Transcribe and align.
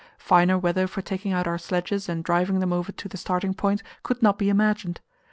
Finer 0.17 0.57
weather 0.57 0.87
for 0.87 1.03
taking 1.03 1.31
out 1.31 1.45
our 1.45 1.59
sledges 1.59 2.09
and 2.09 2.23
driving 2.23 2.59
them 2.59 2.73
over 2.73 2.91
to 2.91 3.07
the 3.07 3.17
starting 3.17 3.53
point 3.53 3.83
could 4.01 4.19
not 4.23 4.39
be 4.39 4.49
imagined. 4.49 4.99